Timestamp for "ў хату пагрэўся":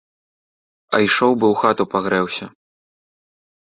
1.53-2.45